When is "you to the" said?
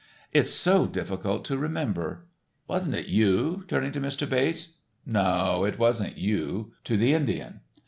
6.17-7.13